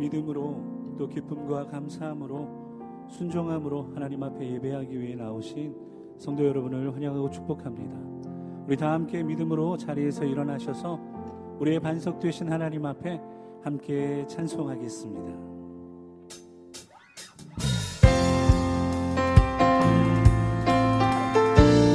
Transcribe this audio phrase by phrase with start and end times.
[0.00, 5.74] 믿음으로 또 기쁨과 감사함으로 순종함으로 하나님 앞에 예배하기 위해 나오신
[6.18, 7.96] 성도 여러분을 환영하고 축복합니다.
[8.66, 10.98] 우리 다 함께 믿음으로 자리에서 일어나셔서
[11.58, 13.20] 우리의 반석 되신 하나님 앞에
[13.62, 15.50] 함께 찬송하겠습니다.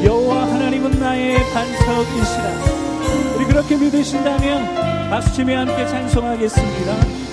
[0.06, 2.76] 여호와 하나님은 나의 반석이시라.
[3.38, 7.25] 우리 그렇게 믿으신다면 박수치며 함께 찬송하겠습니다.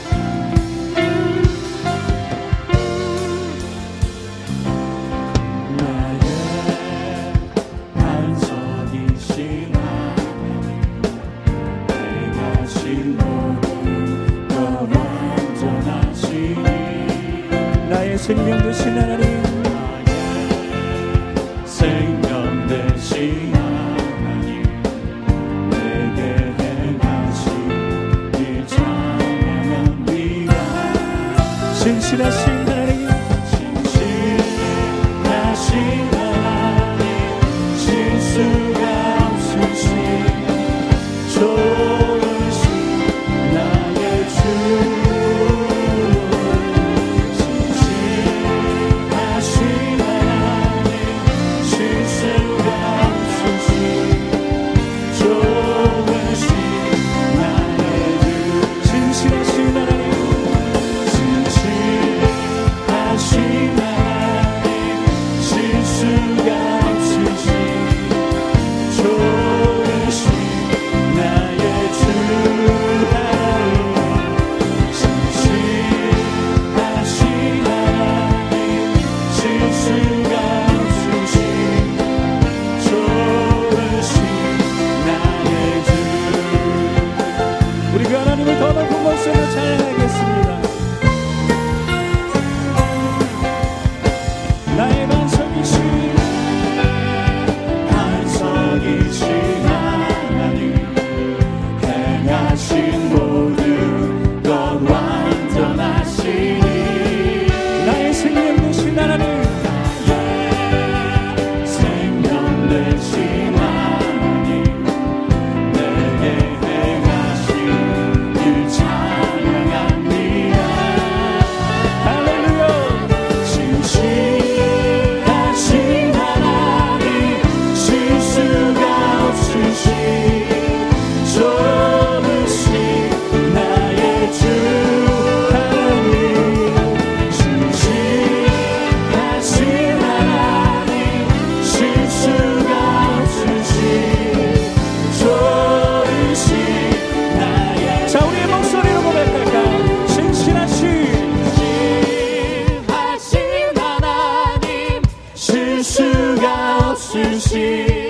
[157.13, 158.02] 窒息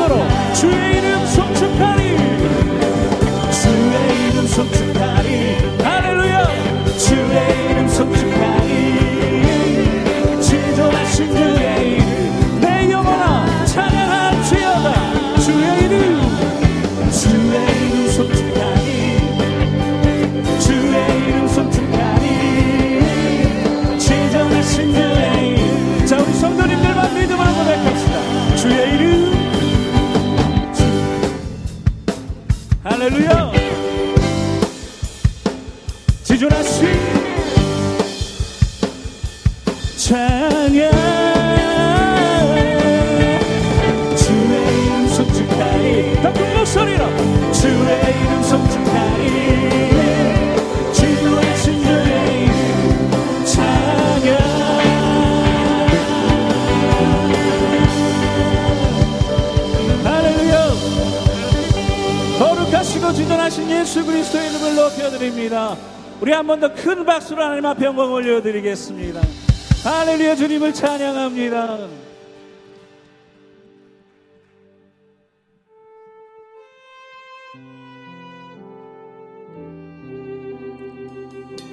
[0.00, 0.24] 영광으로
[0.54, 1.89] 주의 이름 송축하
[32.82, 33.69] 할렐루야
[62.40, 65.76] 거룩하시고 지존하신 예수 그리스도의 이름을 높여드립니다.
[66.22, 69.20] 우리 한 번 더 큰 박수로 하나님 앞에 영광 올려드리겠습니다.
[69.84, 71.78] 할렐루야 주님을 찬양합니다.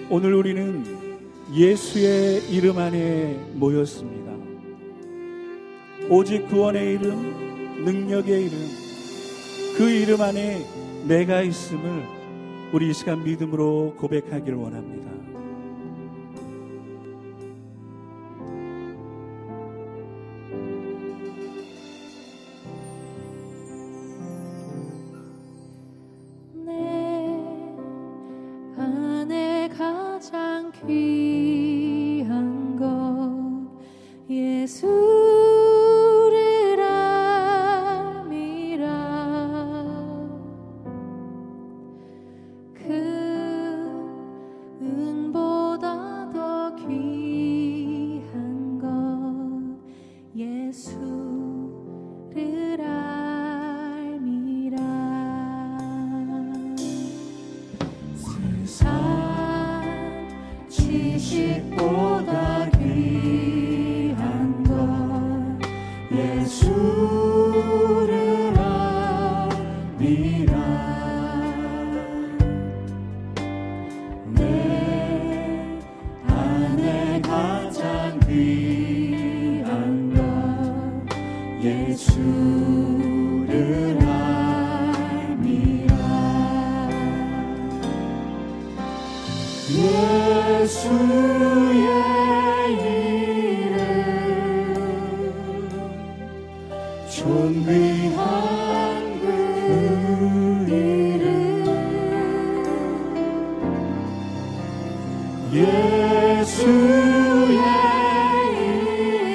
[0.09, 0.83] 오늘 우리는
[1.53, 4.31] 예수의 이름 안에 모였습니다.
[6.09, 8.59] 오직 구원의 이름, 능력의 이름,
[9.77, 10.65] 그 이름 안에
[11.05, 12.03] 내가 있음을
[12.73, 15.11] 우리 이 시간 믿음으로 고백하기를 원합니다.
[105.53, 105.67] 예수의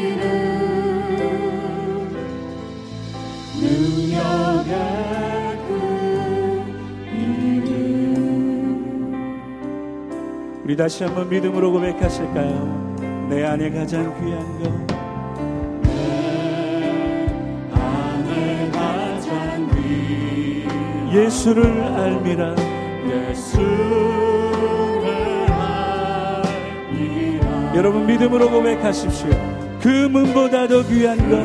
[0.02, 0.22] 이름
[3.60, 4.72] 능력의
[5.66, 5.70] 그
[7.14, 7.72] 이름.
[10.64, 13.26] 우리 다시 한번 믿음으로 고백하실까요?
[13.30, 14.70] 내 안에 가장 귀한 것.
[17.72, 20.66] 안에 가장 귀
[21.16, 22.54] 예수를 알미라.
[23.08, 24.21] 예수
[27.74, 29.30] 여러분 믿음으로 고백하십시오.
[29.80, 31.36] 그 문보다 더 귀한 것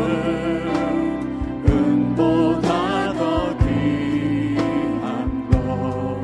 [1.71, 6.17] 은보다 더 귀한 것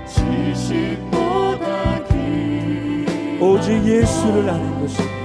[0.06, 3.06] 지식보다 귀
[3.40, 5.17] 오직 예수를 아는 예수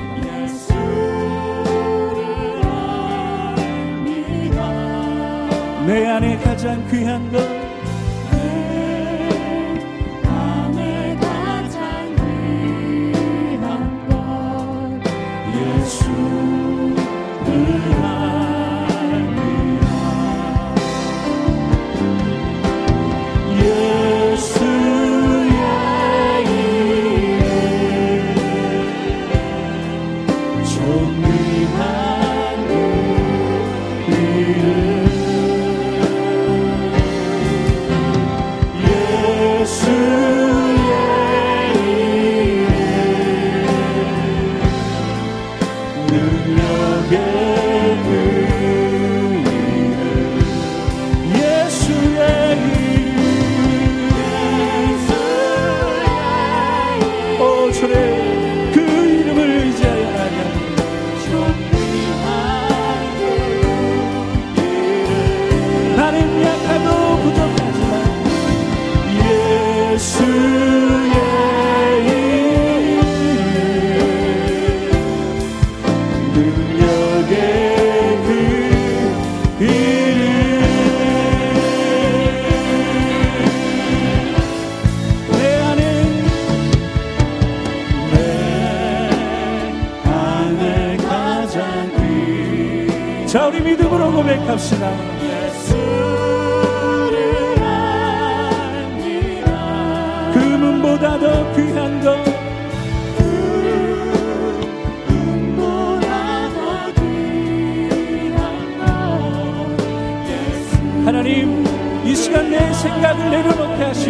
[5.85, 7.62] 내 안에 가장 귀한 것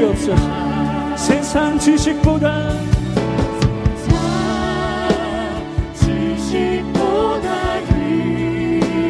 [0.04, 1.16] 주시옵소서.
[1.16, 2.72] 세상 지식보다
[3.96, 7.80] 세상 지식보다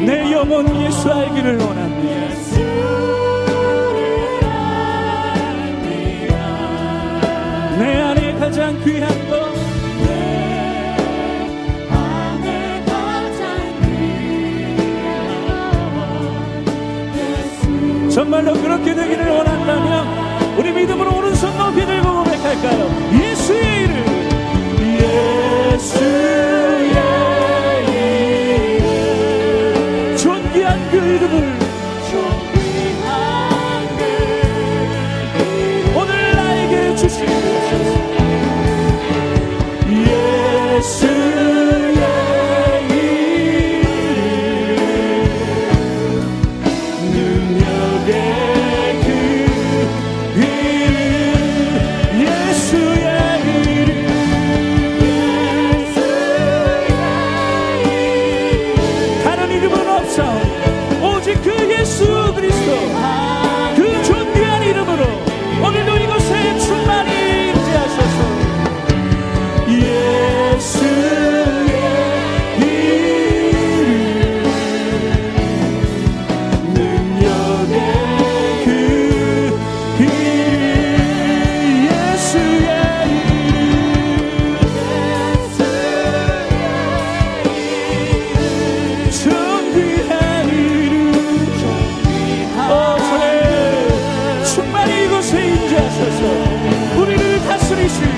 [0.06, 2.43] 내 영혼 예수 알기를 원합니다.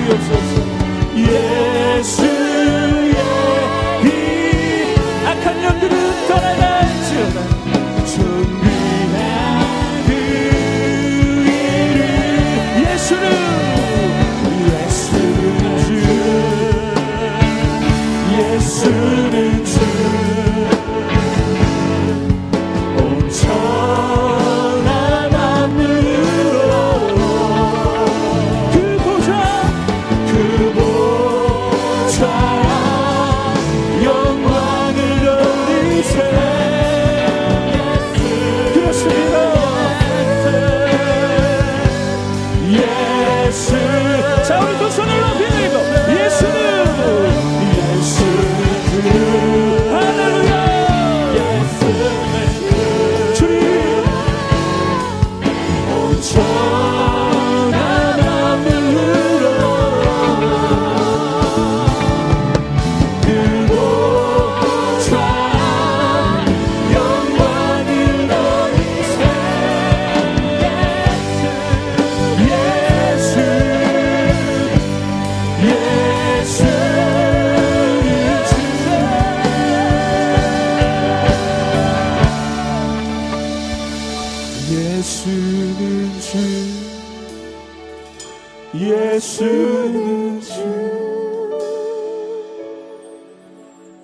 [0.07, 0.67] 주옵소서
[1.17, 2.36] 예수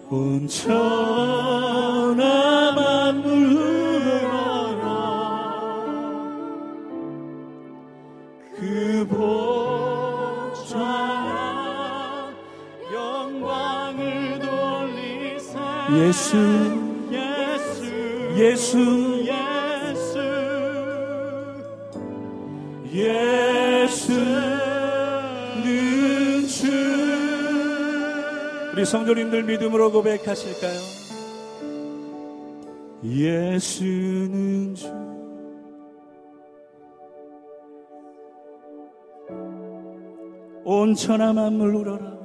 [0.10, 0.64] 온천하
[2.74, 4.84] 만물 흐르라.
[8.56, 10.78] 그 보좌
[12.94, 15.58] 영광을 돌리세
[15.92, 16.38] 예수
[17.12, 17.84] 예수.
[18.38, 19.13] 예수.
[28.84, 30.78] 우리 성도님들 믿음으로 고백하실까요?
[33.02, 34.88] 예수는 주.
[40.66, 42.18] 온천하 만물 우러라.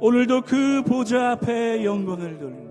[0.00, 2.65] 오늘도 그 보좌 앞에 영광을 돌려.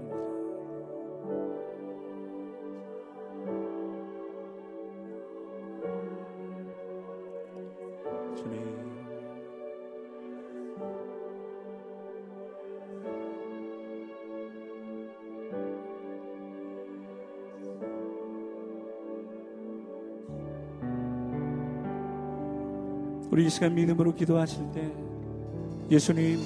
[23.36, 24.90] 우리 이 시간 믿음으로 기도하실 때
[25.92, 26.40] 예수님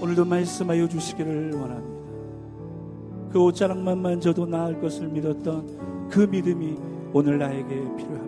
[0.00, 3.30] 오늘도 말씀하여 주시기를 원합니다.
[3.30, 6.78] 그 옷자락만 만져도 나을 것을 믿었던 그 믿음이
[7.12, 8.24] 오늘 나에게 필요합니다.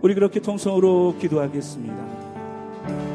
[0.00, 3.11] 우리 그렇게 통성으로 기도하겠습니다.